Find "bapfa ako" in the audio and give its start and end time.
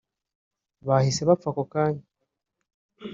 1.29-1.63